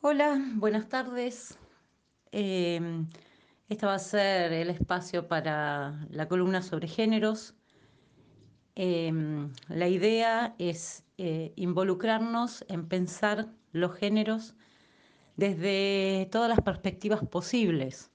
Hola, 0.00 0.40
buenas 0.54 0.88
tardes. 0.88 1.58
Eh, 2.30 2.80
este 3.68 3.84
va 3.84 3.94
a 3.94 3.98
ser 3.98 4.52
el 4.52 4.70
espacio 4.70 5.26
para 5.26 6.06
la 6.10 6.28
columna 6.28 6.62
sobre 6.62 6.86
géneros. 6.86 7.56
Eh, 8.76 9.12
la 9.66 9.88
idea 9.88 10.54
es 10.58 11.04
eh, 11.18 11.52
involucrarnos 11.56 12.64
en 12.68 12.86
pensar 12.86 13.48
los 13.72 13.92
géneros 13.96 14.54
desde 15.36 16.28
todas 16.30 16.48
las 16.48 16.60
perspectivas 16.60 17.26
posibles. 17.26 18.12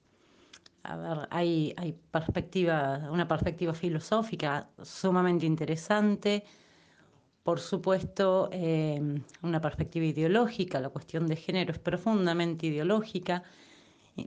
A 0.84 0.96
ver, 0.96 1.28
hay, 1.30 1.74
hay 1.76 1.92
perspectiva, 2.10 3.10
una 3.10 3.28
perspectiva 3.28 3.74
filosófica 3.74 4.70
sumamente 4.82 5.44
interesante, 5.44 6.44
por 7.44 7.60
supuesto, 7.60 8.48
eh, 8.52 9.20
una 9.42 9.60
perspectiva 9.60 10.06
ideológica, 10.06 10.80
la 10.80 10.88
cuestión 10.88 11.26
de 11.26 11.36
género 11.36 11.72
es 11.72 11.78
profundamente 11.78 12.66
ideológica. 12.66 13.42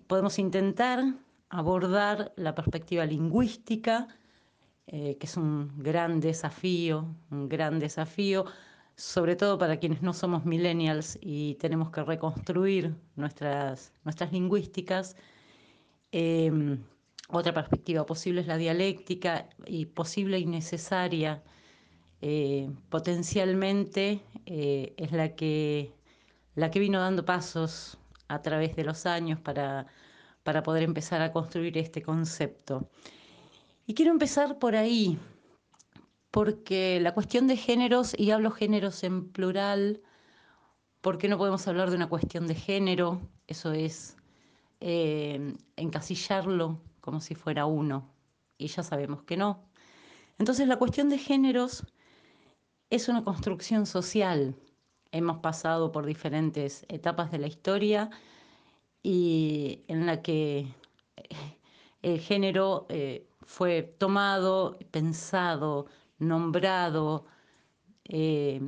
Podemos 0.05 0.37
intentar 0.37 1.03
abordar 1.49 2.31
la 2.35 2.53
perspectiva 2.53 3.05
lingüística, 3.05 4.07
eh, 4.85 5.17
que 5.19 5.25
es 5.25 5.35
un 5.35 5.71
gran 5.81 6.19
desafío, 6.19 7.07
un 7.31 7.49
gran 7.49 7.79
desafío, 7.79 8.45
sobre 8.95 9.35
todo 9.35 9.57
para 9.57 9.77
quienes 9.77 10.03
no 10.03 10.13
somos 10.13 10.45
millennials 10.45 11.17
y 11.19 11.55
tenemos 11.55 11.89
que 11.89 12.03
reconstruir 12.03 12.95
nuestras, 13.15 13.93
nuestras 14.03 14.31
lingüísticas. 14.31 15.15
Eh, 16.11 16.77
otra 17.29 17.51
perspectiva 17.51 18.05
posible 18.05 18.41
es 18.41 18.47
la 18.47 18.57
dialéctica 18.57 19.49
y 19.65 19.87
posible 19.87 20.37
y 20.37 20.45
necesaria 20.45 21.41
eh, 22.21 22.69
potencialmente 22.89 24.21
eh, 24.45 24.93
es 24.97 25.11
la 25.11 25.35
que, 25.35 25.93
la 26.55 26.71
que 26.71 26.79
vino 26.79 26.99
dando 26.99 27.25
pasos 27.25 27.97
a 28.27 28.41
través 28.41 28.75
de 28.75 28.83
los 28.83 29.05
años 29.05 29.39
para, 29.39 29.87
para 30.43 30.63
poder 30.63 30.83
empezar 30.83 31.21
a 31.21 31.31
construir 31.31 31.77
este 31.77 32.01
concepto. 32.01 32.89
Y 33.85 33.93
quiero 33.93 34.11
empezar 34.11 34.59
por 34.59 34.75
ahí, 34.75 35.17
porque 36.31 36.99
la 36.99 37.13
cuestión 37.13 37.47
de 37.47 37.55
géneros, 37.55 38.13
y 38.17 38.31
hablo 38.31 38.51
géneros 38.51 39.03
en 39.03 39.29
plural, 39.31 40.01
porque 41.01 41.29
no 41.29 41.37
podemos 41.37 41.67
hablar 41.67 41.89
de 41.89 41.95
una 41.95 42.09
cuestión 42.09 42.47
de 42.47 42.55
género, 42.55 43.21
eso 43.47 43.71
es 43.71 44.17
eh, 44.81 45.55
encasillarlo 45.75 46.81
como 46.99 47.21
si 47.21 47.35
fuera 47.35 47.65
uno, 47.65 48.11
y 48.57 48.67
ya 48.67 48.83
sabemos 48.83 49.23
que 49.23 49.37
no. 49.37 49.69
Entonces 50.39 50.67
la 50.67 50.77
cuestión 50.77 51.09
de 51.09 51.17
géneros 51.17 51.85
es 52.89 53.09
una 53.09 53.23
construcción 53.23 53.85
social. 53.85 54.55
Hemos 55.11 55.39
pasado 55.39 55.91
por 55.91 56.05
diferentes 56.05 56.85
etapas 56.89 57.31
de 57.31 57.39
la 57.39 57.47
historia 57.47 58.09
y 59.03 59.83
en 59.87 60.05
la 60.05 60.21
que 60.21 60.59
eh, 61.17 61.57
el 62.01 62.19
género 62.19 62.85
eh, 62.89 63.27
fue 63.45 63.83
tomado, 63.83 64.77
pensado, 64.91 65.87
nombrado 66.19 67.25
eh, 68.05 68.61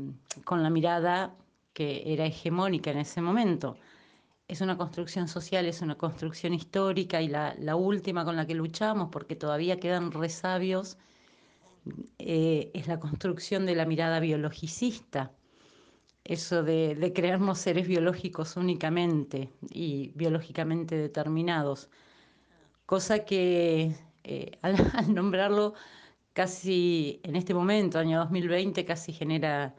con 0.46 0.64
la 0.64 0.70
mirada 0.70 1.36
que 1.74 2.14
era 2.14 2.26
hegemónica 2.26 2.92
en 2.92 3.00
ese 3.00 3.22
momento. 3.22 3.78
Es 4.48 4.62
una 4.62 4.78
construcción 4.78 5.28
social, 5.28 5.66
es 5.66 5.82
una 5.82 5.96
construcción 5.98 6.54
histórica 6.54 7.22
y 7.22 7.28
la, 7.28 7.56
la 7.60 7.76
última 7.76 8.26
con 8.26 8.36
la 8.36 8.48
que 8.48 8.56
luchamos 8.56 9.10
porque 9.12 9.36
todavía 9.36 9.80
quedan 9.80 10.12
resabios 10.12 10.98
eh, 12.20 12.72
es 12.74 12.88
la 12.88 13.00
construcción 13.00 13.66
de 13.66 13.76
la 13.76 13.86
mirada 13.86 14.20
biologicista, 14.20 15.32
eso 16.24 16.64
de, 16.64 16.96
de, 16.96 17.14
crearnos 17.14 17.60
seres 17.60 17.88
biológicos 17.88 18.56
únicamente 18.58 19.50
y 19.70 20.12
biológicamente 20.16 20.96
determinados, 20.96 21.90
cosa 22.86 23.26
que 23.26 23.96
eh, 24.24 24.52
al, 24.62 25.14
nombrarlo 25.14 25.74
casi 26.34 27.20
en 27.24 27.36
este 27.36 27.54
momento, 27.54 28.00
año 28.00 28.20
2020, 28.20 28.86
casi 28.86 29.14
genera, 29.14 29.76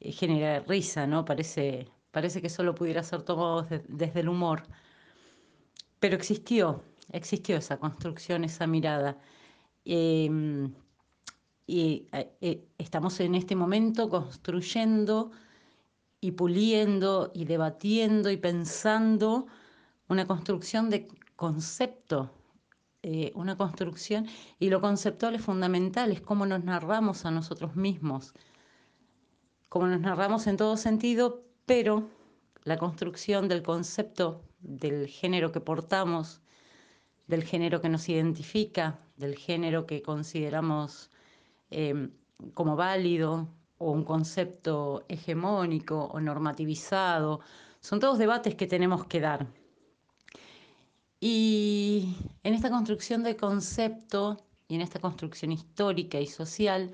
eh, 0.00 0.12
genera 0.12 0.60
risa, 0.60 1.06
¿no? 1.06 1.24
Parece, 1.24 1.88
parece 2.10 2.42
que 2.42 2.48
solo 2.48 2.74
pudiera 2.74 3.02
ser 3.02 3.22
tomado 3.22 3.62
desde, 3.62 4.20
el 4.20 4.28
humor, 4.28 4.64
pero 6.00 6.16
existió, 6.16 6.82
existió 7.12 7.56
esa 7.56 7.78
construcción, 7.78 8.44
esa 8.44 8.66
mirada. 8.66 9.18
Eh, 9.84 10.30
y 11.66 12.08
eh, 12.12 12.66
estamos 12.78 13.20
en 13.20 13.34
este 13.34 13.56
momento 13.56 14.08
construyendo 14.08 15.30
y 16.20 16.32
puliendo 16.32 17.32
y 17.34 17.44
debatiendo 17.44 18.30
y 18.30 18.36
pensando 18.36 19.46
una 20.08 20.26
construcción 20.26 20.90
de 20.90 21.08
concepto, 21.36 22.30
eh, 23.02 23.32
una 23.34 23.56
construcción, 23.56 24.26
y 24.58 24.68
lo 24.68 24.80
conceptual 24.80 25.34
es 25.34 25.42
fundamental, 25.42 26.12
es 26.12 26.20
cómo 26.20 26.46
nos 26.46 26.62
narramos 26.62 27.24
a 27.24 27.30
nosotros 27.30 27.74
mismos, 27.74 28.34
cómo 29.68 29.86
nos 29.86 30.00
narramos 30.00 30.46
en 30.46 30.56
todo 30.56 30.76
sentido, 30.76 31.44
pero 31.66 32.08
la 32.64 32.76
construcción 32.76 33.48
del 33.48 33.62
concepto 33.62 34.42
del 34.60 35.08
género 35.08 35.50
que 35.50 35.60
portamos, 35.60 36.42
del 37.26 37.42
género 37.44 37.80
que 37.80 37.88
nos 37.88 38.08
identifica, 38.08 39.00
del 39.16 39.36
género 39.36 39.86
que 39.86 40.02
consideramos 40.02 41.10
eh, 41.72 42.10
como 42.54 42.76
válido 42.76 43.48
o 43.78 43.90
un 43.90 44.04
concepto 44.04 45.04
hegemónico 45.08 46.04
o 46.14 46.20
normativizado. 46.20 47.40
Son 47.80 47.98
todos 47.98 48.18
debates 48.18 48.54
que 48.54 48.66
tenemos 48.66 49.06
que 49.06 49.20
dar. 49.20 49.46
Y 51.20 52.16
en 52.42 52.54
esta 52.54 52.70
construcción 52.70 53.22
de 53.22 53.36
concepto 53.36 54.44
y 54.68 54.74
en 54.74 54.80
esta 54.80 55.00
construcción 55.00 55.52
histórica 55.52 56.18
y 56.20 56.26
social 56.26 56.92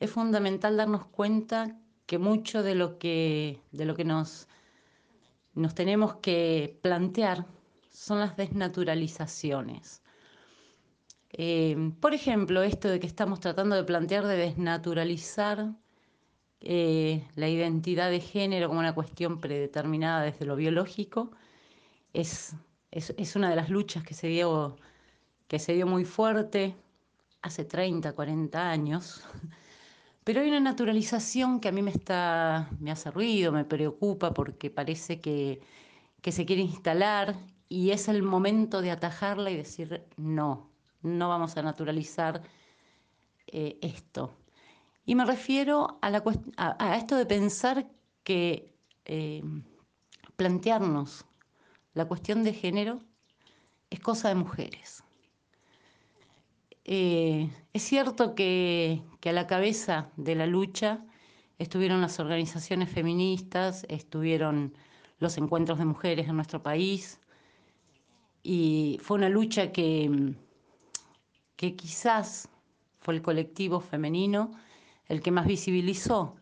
es 0.00 0.10
fundamental 0.10 0.76
darnos 0.76 1.06
cuenta 1.06 1.78
que 2.06 2.18
mucho 2.18 2.62
de 2.62 2.74
lo 2.74 2.98
que, 2.98 3.60
de 3.72 3.84
lo 3.84 3.94
que 3.94 4.04
nos, 4.04 4.48
nos 5.54 5.74
tenemos 5.74 6.16
que 6.16 6.78
plantear 6.82 7.46
son 7.90 8.20
las 8.20 8.36
desnaturalizaciones. 8.36 10.02
Eh, 11.38 11.92
por 12.00 12.14
ejemplo, 12.14 12.62
esto 12.62 12.88
de 12.88 12.98
que 12.98 13.06
estamos 13.06 13.40
tratando 13.40 13.76
de 13.76 13.84
plantear 13.84 14.26
de 14.26 14.36
desnaturalizar 14.38 15.74
eh, 16.60 17.28
la 17.34 17.48
identidad 17.48 18.10
de 18.10 18.20
género 18.20 18.68
como 18.68 18.80
una 18.80 18.94
cuestión 18.94 19.40
predeterminada 19.40 20.22
desde 20.22 20.46
lo 20.46 20.56
biológico, 20.56 21.30
es, 22.14 22.54
es, 22.90 23.14
es, 23.18 23.36
una 23.36 23.50
de 23.50 23.56
las 23.56 23.70
luchas 23.70 24.02
que 24.02 24.14
se, 24.14 24.28
dio, 24.28 24.76
que 25.48 25.58
se 25.58 25.74
dio 25.74 25.86
muy 25.86 26.06
fuerte 26.06 26.74
hace 27.42 27.64
30, 27.66 28.14
40 28.14 28.70
años. 28.70 29.22
Pero 30.24 30.40
hay 30.40 30.48
una 30.48 30.60
naturalización 30.60 31.60
que 31.60 31.68
a 31.68 31.72
mí 31.72 31.82
me, 31.82 31.90
está, 31.90 32.70
me 32.80 32.90
hace 32.90 33.10
ruido, 33.10 33.52
me 33.52 33.64
preocupa 33.64 34.32
porque 34.34 34.70
parece 34.70 35.20
que, 35.20 35.60
que 36.22 36.32
se 36.32 36.46
quiere 36.46 36.62
instalar 36.62 37.36
y 37.68 37.90
es 37.90 38.08
el 38.08 38.22
momento 38.22 38.82
de 38.82 38.90
atajarla 38.90 39.50
y 39.50 39.56
decir 39.56 40.04
no, 40.16 40.70
no 41.06 41.28
vamos 41.28 41.56
a 41.56 41.62
naturalizar 41.62 42.42
eh, 43.46 43.78
esto. 43.80 44.36
Y 45.04 45.14
me 45.14 45.24
refiero 45.24 45.98
a, 46.02 46.96
esto 46.96 47.16
de 47.16 47.26
pensar 47.26 47.86
que 48.24 48.74
eh, 49.04 49.42
plantearnos 50.36 51.24
la 51.94 52.06
cuestión 52.06 52.42
de 52.42 52.52
género 52.52 53.00
es 53.88 54.00
cosa 54.00 54.28
de 54.28 54.34
mujeres. 54.34 55.04
Eh, 56.84 57.50
es 57.72 57.82
cierto 57.82 58.34
que, 58.34 59.02
a 59.24 59.32
la 59.32 59.46
cabeza 59.46 60.10
de 60.16 60.36
la 60.36 60.46
lucha 60.46 61.04
estuvieron 61.58 62.00
las 62.00 62.20
organizaciones 62.20 62.90
feministas, 62.90 63.84
estuvieron 63.88 64.74
los 65.18 65.36
encuentros 65.38 65.78
de 65.78 65.84
mujeres 65.84 66.28
en 66.28 66.36
nuestro 66.36 66.62
país, 66.62 67.20
y 68.42 69.00
fue 69.02 69.16
una 69.16 69.28
lucha 69.28 69.72
que 69.72 70.36
que 71.56 71.74
quizás 71.74 72.48
fue 73.00 73.14
el 73.14 73.22
colectivo 73.22 73.80
femenino 73.80 74.50
el 75.08 75.22
que 75.22 75.30
más 75.30 75.46
visibilizó. 75.46 76.36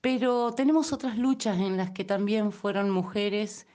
Pero 0.00 0.52
tenemos 0.52 0.92
otras 0.92 1.18
luchas 1.18 1.58
en 1.58 1.76
las 1.76 1.90
que 1.90 2.04
también 2.04 2.52
fueron 2.52 2.90
mujeres 2.90 3.66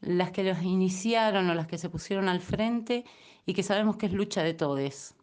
las 0.00 0.30
que 0.30 0.42
los 0.42 0.62
iniciaron 0.62 1.48
o 1.50 1.54
las 1.54 1.66
que 1.66 1.78
se 1.78 1.90
pusieron 1.90 2.28
al 2.28 2.40
frente 2.40 3.04
y 3.44 3.54
que 3.54 3.62
sabemos 3.62 3.96
que 3.96 4.06
es 4.06 4.12
lucha 4.12 4.42
de 4.42 4.54
todes. 4.54 5.14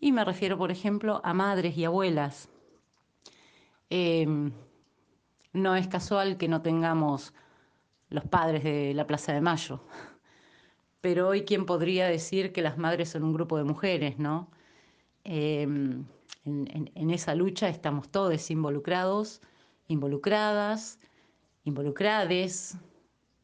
Y 0.00 0.12
me 0.12 0.24
refiero, 0.24 0.58
por 0.58 0.70
ejemplo, 0.70 1.20
a 1.24 1.32
madres 1.32 1.76
y 1.76 1.84
abuelas. 1.84 2.48
Eh, 3.88 4.26
no 5.52 5.76
es 5.76 5.88
casual 5.88 6.36
que 6.36 6.48
no 6.48 6.62
tengamos 6.62 7.32
los 8.08 8.24
padres 8.24 8.64
de 8.64 8.92
la 8.94 9.06
Plaza 9.06 9.32
de 9.32 9.40
Mayo, 9.40 9.84
pero 11.00 11.28
hoy 11.28 11.44
quién 11.44 11.66
podría 11.66 12.06
decir 12.06 12.52
que 12.52 12.62
las 12.62 12.78
madres 12.78 13.10
son 13.10 13.24
un 13.24 13.32
grupo 13.32 13.56
de 13.56 13.64
mujeres, 13.64 14.18
¿no? 14.18 14.50
En, 15.24 16.06
en, 16.44 16.90
en, 16.94 17.10
esa 17.10 17.34
lucha 17.34 17.68
estamos 17.68 18.10
todos 18.10 18.50
involucrados, 18.50 19.40
involucradas, 19.88 20.98
involucrades, 21.64 22.76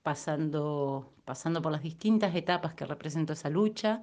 pasando, 0.03 1.13
pasando 1.25 1.63
por 1.63 1.73
las 1.73 1.83
distintas 1.83 2.35
etapas 2.35 2.75
que 2.75 2.87
representó 2.87 3.33
esa 3.33 3.51
lucha. 3.51 4.03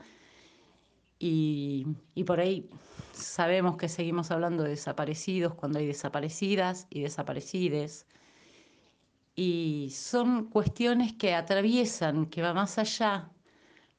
Y, 1.19 1.87
y, 2.15 2.23
por 2.25 2.39
ahí 2.39 2.69
sabemos 3.13 3.77
que 3.77 3.87
seguimos 3.87 4.31
hablando 4.31 4.63
de 4.63 4.71
desaparecidos 4.71 5.53
cuando 5.55 5.79
hay 5.79 5.85
desaparecidas 5.87 6.87
y 6.89 7.01
desaparecides. 7.01 8.05
Y 9.35 9.91
son 9.95 10.45
cuestiones 10.45 11.13
que 11.13 11.33
atraviesan, 11.33 12.27
que 12.27 12.41
va 12.41 12.53
más 12.53 12.77
allá 12.77 13.31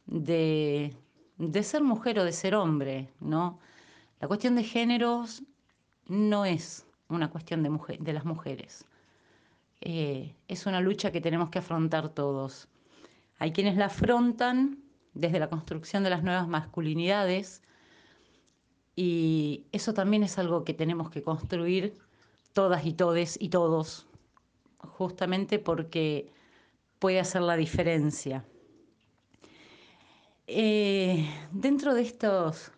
de, 0.06 0.96
de 1.38 1.62
ser 1.62 1.82
mujer 1.82 2.18
o 2.18 2.24
de 2.24 2.32
ser 2.32 2.54
hombre, 2.54 3.10
¿no? 3.20 3.58
La 4.20 4.28
cuestión 4.28 4.54
de 4.56 4.64
géneros 4.64 5.42
no 6.06 6.44
es 6.44 6.86
una 7.08 7.30
cuestión 7.30 7.62
de, 7.62 7.70
mujer, 7.70 7.98
de 7.98 8.12
las 8.12 8.24
mujeres. 8.24 8.86
Eh, 9.80 10.34
es 10.48 10.66
una 10.66 10.80
lucha 10.80 11.12
que 11.12 11.20
tenemos 11.20 11.50
que 11.50 11.58
afrontar 11.58 12.08
todos. 12.08 12.68
Hay 13.38 13.52
quienes 13.52 13.76
la 13.76 13.86
afrontan 13.86 14.78
desde 15.12 15.38
la 15.38 15.50
construcción 15.50 16.02
de 16.02 16.10
las 16.10 16.22
nuevas 16.22 16.48
masculinidades 16.48 17.62
y 18.96 19.66
eso 19.72 19.92
también 19.92 20.22
es 20.22 20.38
algo 20.38 20.64
que 20.64 20.74
tenemos 20.74 21.10
que 21.10 21.22
construir 21.22 21.98
todas 22.52 22.86
y 22.86 22.92
todes 22.92 23.36
y 23.40 23.48
todos, 23.48 24.06
justamente 24.78 25.58
porque 25.58 26.32
puede 26.98 27.20
hacer 27.20 27.42
la 27.42 27.56
diferencia. 27.56 28.44
Eh, 30.46 31.26
dentro 31.52 31.94
de 31.94 32.02
estos, 32.02 32.70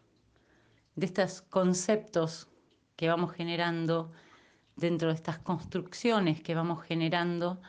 de 0.94 1.06
estos 1.06 1.42
conceptos 1.42 2.48
que 2.94 3.08
vamos 3.08 3.32
generando, 3.32 4.12
dentro 4.76 5.08
de 5.08 5.14
estas 5.14 5.38
construcciones 5.40 6.42
que 6.42 6.54
vamos 6.54 6.84
generando, 6.84 7.60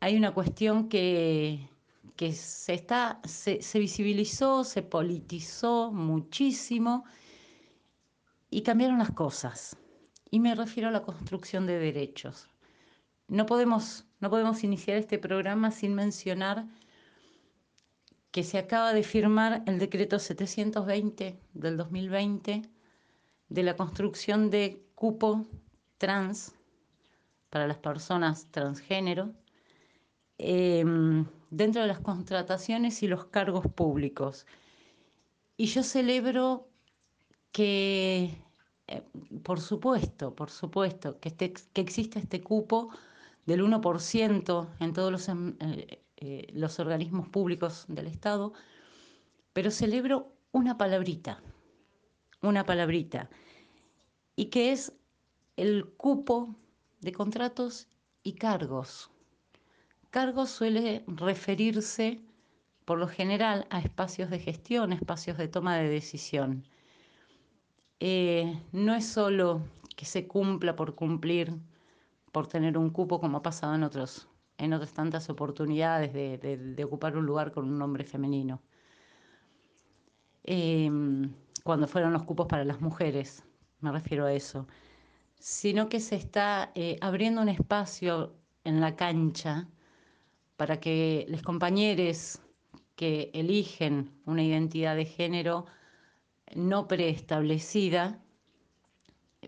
hay 0.00 0.16
una 0.16 0.34
cuestión 0.34 0.88
que, 0.88 1.68
que 2.16 2.32
se, 2.32 2.74
está, 2.74 3.20
se, 3.24 3.78
visibilizó, 3.78 4.64
se 4.64 4.82
politizó 4.82 5.92
muchísimo 5.92 7.04
y 8.50 8.62
cambiaron 8.62 8.98
las 8.98 9.12
cosas. 9.12 9.76
Y 10.30 10.40
me 10.40 10.56
refiero 10.56 10.88
a 10.88 10.92
la 10.92 11.02
construcción 11.02 11.66
de 11.66 11.78
derechos. 11.78 12.48
No 13.28 13.46
podemos, 13.46 14.06
no 14.18 14.30
podemos 14.30 14.64
iniciar 14.64 14.96
este 14.96 15.18
programa 15.18 15.70
sin 15.70 15.94
mencionar 15.94 16.66
que 18.30 18.44
se 18.44 18.58
acaba 18.58 18.92
de 18.92 19.02
firmar 19.02 19.62
el 19.66 19.78
decreto 19.78 20.18
720 20.18 21.40
del 21.54 21.76
2020 21.76 22.62
de 23.48 23.62
la 23.62 23.76
construcción 23.76 24.50
de 24.50 24.84
cupo 24.94 25.46
trans 25.96 26.54
para 27.50 27.66
las 27.66 27.78
personas 27.78 28.50
transgénero 28.50 29.32
eh, 30.38 30.84
dentro 31.50 31.82
de 31.82 31.88
las 31.88 32.00
contrataciones 32.00 33.02
y 33.02 33.08
los 33.08 33.26
cargos 33.26 33.66
públicos. 33.66 34.46
Y 35.56 35.66
yo 35.66 35.82
celebro 35.82 36.68
que, 37.52 38.44
eh, 38.86 39.02
por 39.42 39.60
supuesto, 39.60 40.34
por 40.34 40.50
supuesto, 40.50 41.18
que, 41.20 41.30
este, 41.30 41.52
que 41.72 41.80
exista 41.80 42.18
este 42.18 42.42
cupo 42.42 42.90
del 43.46 43.62
1% 43.62 44.68
en 44.78 44.92
todos 44.92 45.10
los, 45.10 45.28
eh, 45.28 46.04
eh, 46.20 46.48
los 46.52 46.80
organismos 46.80 47.28
públicos 47.28 47.84
del 47.88 48.08
Estado, 48.08 48.52
pero 49.52 49.70
celebro 49.70 50.32
una 50.50 50.76
palabrita, 50.76 51.40
una 52.42 52.66
palabrita, 52.66 53.30
y 54.34 54.46
que 54.46 54.72
es 54.72 54.92
el 55.56 55.86
cupo 55.86 56.56
de 57.00 57.12
contratos 57.12 57.86
y 58.24 58.32
cargos. 58.32 59.10
Cargos 60.10 60.50
suele 60.50 61.04
referirse 61.06 62.20
por 62.84 62.98
lo 62.98 63.06
general 63.06 63.66
a 63.70 63.78
espacios 63.78 64.28
de 64.28 64.40
gestión, 64.40 64.92
espacios 64.92 65.38
de 65.38 65.46
toma 65.46 65.76
de 65.76 65.88
decisión. 65.88 66.66
Eh, 68.00 68.60
no 68.72 68.94
es 68.94 69.06
solo 69.06 69.62
que 69.94 70.04
se 70.04 70.26
cumpla 70.26 70.74
por 70.74 70.94
cumplir, 70.96 71.54
por 72.32 72.48
tener 72.48 72.76
un 72.76 72.90
cupo 72.90 73.20
como 73.20 73.38
ha 73.38 73.42
pasado 73.42 73.74
en, 73.74 73.84
otros, 73.84 74.28
en 74.58 74.72
otras 74.72 74.92
tantas 74.92 75.30
oportunidades 75.30 76.12
de, 76.12 76.84
ocupar 76.84 77.16
un 77.16 77.24
lugar 77.26 77.52
con 77.52 77.64
un 77.64 77.78
nombre 77.78 78.04
femenino. 78.04 78.60
Eh, 80.44 80.90
cuando 81.62 81.86
fueron 81.86 82.12
los 82.12 82.24
cupos 82.24 82.46
para 82.46 82.64
las 82.64 82.80
mujeres, 82.80 83.44
me 83.80 83.92
refiero 83.92 84.26
a 84.26 84.32
eso, 84.32 84.66
sino 85.38 85.88
que 85.88 86.00
se 86.00 86.16
está 86.16 86.72
eh, 86.74 86.96
abriendo 87.00 87.40
un 87.40 87.48
espacio 87.48 88.34
en 88.64 88.80
la 88.80 88.96
cancha 88.96 89.68
para 90.56 90.80
que 90.80 91.26
los 91.28 91.42
compañeros 91.42 92.40
que 92.96 93.30
eligen 93.32 94.10
una 94.26 94.42
identidad 94.42 94.96
de 94.96 95.04
género 95.04 95.66
no 96.56 96.88
preestablecida 96.88 98.18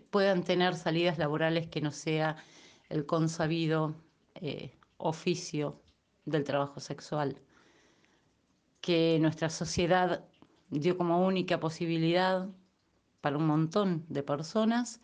puedan 0.09 0.43
tener 0.43 0.75
salidas 0.75 1.17
laborales 1.17 1.67
que 1.67 1.81
no 1.81 1.91
sea 1.91 2.37
el 2.89 3.05
consabido 3.05 3.93
eh, 4.35 4.71
oficio 5.01 5.81
del 6.25 6.43
trabajo 6.43 6.79
sexual, 6.79 7.41
que 8.81 9.17
nuestra 9.19 9.49
sociedad 9.49 10.25
dio 10.69 10.97
como 10.97 11.25
única 11.25 11.59
posibilidad 11.59 12.49
para 13.21 13.37
un 13.37 13.45
montón 13.45 14.05
de 14.09 14.23
personas 14.23 15.01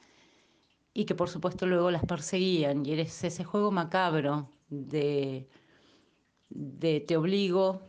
y 0.93 1.05
que 1.05 1.15
por 1.15 1.29
supuesto 1.29 1.67
luego 1.67 1.91
las 1.91 2.05
perseguían. 2.05 2.85
Y 2.85 2.93
eres 2.93 3.23
ese 3.23 3.43
juego 3.43 3.71
macabro 3.71 4.49
de, 4.69 5.47
de 6.49 7.01
te 7.01 7.17
obligo 7.17 7.87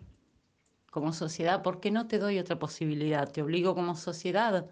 como 0.90 1.12
sociedad, 1.12 1.62
porque 1.62 1.90
no 1.90 2.06
te 2.06 2.18
doy 2.18 2.38
otra 2.38 2.58
posibilidad, 2.58 3.30
te 3.30 3.42
obligo 3.42 3.74
como 3.74 3.94
sociedad 3.94 4.70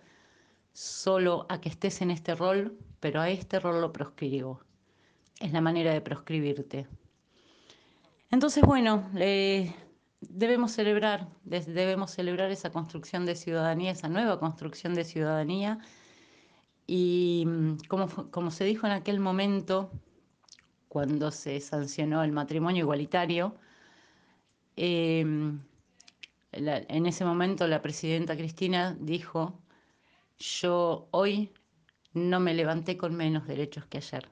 solo 0.72 1.46
a 1.48 1.60
que 1.60 1.68
estés 1.68 2.02
en 2.02 2.10
este 2.10 2.34
rol, 2.34 2.76
pero 3.00 3.20
a 3.20 3.30
este 3.30 3.60
rol 3.60 3.80
lo 3.80 3.92
proscribo. 3.92 4.60
Es 5.40 5.52
la 5.52 5.60
manera 5.60 5.92
de 5.92 6.00
proscribirte. 6.00 6.86
Entonces, 8.30 8.64
bueno, 8.64 9.08
eh, 9.16 9.74
debemos 10.20 10.72
celebrar, 10.72 11.28
debemos 11.44 12.10
celebrar 12.10 12.50
esa 12.50 12.70
construcción 12.70 13.24
de 13.24 13.36
ciudadanía, 13.36 13.92
esa 13.92 14.08
nueva 14.08 14.40
construcción 14.40 14.94
de 14.94 15.04
ciudadanía. 15.04 15.78
Y 16.86 17.44
mm, 17.46 17.76
como, 17.88 18.50
se 18.50 18.64
dijo 18.64 18.86
en 18.86 18.92
aquel 18.92 19.20
momento, 19.20 19.90
cuando 20.88 21.30
se 21.30 21.60
sancionó 21.60 22.22
el 22.22 22.32
matrimonio 22.32 22.82
igualitario, 22.82 23.54
la, 24.76 25.56
en 26.52 27.06
ese 27.06 27.24
momento 27.24 27.66
la 27.66 27.80
presidenta 27.80 28.36
Cristina 28.36 28.96
dijo, 29.00 29.58
yo 30.38 31.08
hoy 31.12 31.52
no 32.12 32.40
me 32.40 32.54
levanté 32.54 32.96
con 32.96 33.14
menos 33.14 33.46
derechos 33.46 33.86
que 33.86 33.98
ayer, 33.98 34.28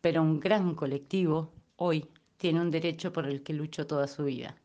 pero 0.00 0.22
un 0.22 0.40
gran 0.40 0.74
colectivo 0.74 1.52
hoy 1.76 2.08
tiene 2.38 2.60
un 2.60 2.70
derecho 2.70 3.12
por 3.12 3.26
el 3.26 3.42
que 3.42 3.52
luchó 3.52 3.86
toda 3.86 4.08
su 4.08 4.24
vida. 4.24 4.56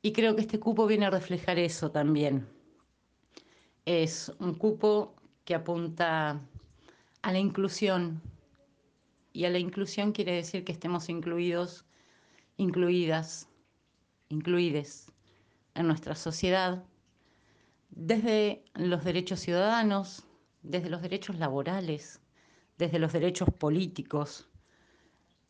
Y 0.00 0.12
creo 0.12 0.36
que 0.36 0.42
este 0.42 0.60
cupo 0.60 0.86
viene 0.86 1.06
a 1.06 1.10
reflejar 1.10 1.58
eso 1.58 1.90
también. 1.90 2.46
Es 3.84 4.32
un 4.38 4.54
cupo 4.54 5.16
que 5.44 5.54
apunta 5.54 6.40
a 7.22 7.32
la 7.32 7.38
inclusión. 7.38 8.22
Y 9.32 9.44
a 9.44 9.50
la 9.50 9.58
inclusión 9.58 10.12
quiere 10.12 10.32
decir 10.32 10.64
que 10.64 10.72
estemos 10.72 11.08
incluidos, 11.08 11.84
incluidas, 12.58 13.48
incluides 14.28 15.10
en 15.74 15.86
nuestra 15.86 16.14
sociedad, 16.14 16.84
desde 17.90 18.64
los 18.74 19.04
derechos 19.04 19.40
ciudadanos, 19.40 20.24
desde 20.62 20.90
los 20.90 21.02
derechos 21.02 21.38
laborales, 21.38 22.20
desde 22.76 22.98
los 22.98 23.12
derechos 23.12 23.48
políticos, 23.50 24.48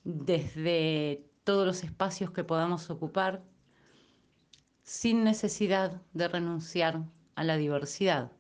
desde 0.09 1.23
todos 1.45 1.67
los 1.67 1.85
espacios 1.85 2.31
que 2.31 2.43
podamos 2.43 2.89
ocupar 2.89 3.43
sin 4.83 5.23
necesidad 5.23 6.01
de 6.15 6.29
renunciar 6.29 7.05
a 7.35 7.45
la 7.45 7.59
diversidad 7.59 8.33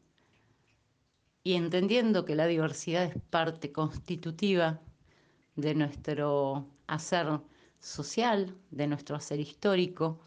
y 1.44 1.54
entendiendo 1.54 2.24
que 2.24 2.36
la 2.36 2.46
diversidad 2.46 3.04
es 3.04 3.22
parte 3.28 3.70
constitutiva 3.70 4.80
de 5.56 5.74
nuestro 5.74 6.66
hacer 6.86 7.38
social, 7.80 8.56
de 8.70 8.86
nuestro 8.86 9.16
hacer 9.16 9.38
histórico, 9.38 10.20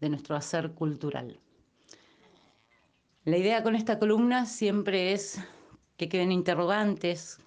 de 0.00 0.08
nuestro 0.08 0.34
hacer 0.34 0.72
cultural. 0.72 1.38
La 3.24 3.36
idea 3.36 3.62
con 3.62 3.76
esta 3.76 4.00
columna 4.00 4.44
siempre 4.44 5.12
es 5.12 5.38
que 5.96 6.08
queden 6.08 6.32
interrogantes, 6.32 7.38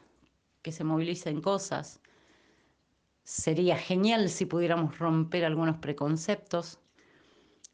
que 0.61 0.71
se 0.71 0.85
movilicen 0.85 1.41
cosas, 1.41 1.99
Sería 3.23 3.77
genial 3.77 4.29
si 4.29 4.45
pudiéramos 4.45 4.99
romper 4.99 5.45
algunos 5.45 5.77
preconceptos, 5.77 6.79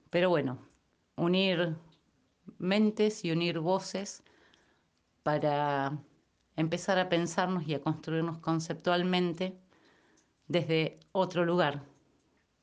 pero 0.09 0.29
bueno, 0.29 0.59
unir 1.15 1.75
mentes 2.57 3.25
y 3.25 3.31
unir 3.31 3.59
voces 3.59 4.23
para 5.23 5.97
empezar 6.55 6.99
a 6.99 7.09
pensarnos 7.09 7.67
y 7.67 7.73
a 7.73 7.81
construirnos 7.81 8.39
conceptualmente 8.39 9.57
desde 10.47 10.99
otro 11.11 11.45
lugar, 11.45 11.83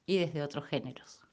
y 0.07 0.19
desde 0.19 0.43
otros 0.43 0.65
géneros. 0.67 1.26